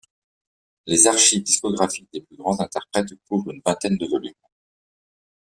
[0.87, 4.33] Les archives discographiques des plus grands interprètes couvrent une vingtaine de volumes.